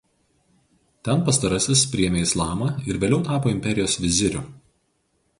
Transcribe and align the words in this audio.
Ten 1.07 1.19
pastarasis 1.25 1.83
priėmė 1.91 2.23
islamą 2.27 2.69
ir 2.93 2.99
vėliau 3.03 3.19
tapo 3.27 3.53
imperijos 3.57 3.99
viziriu. 4.07 4.41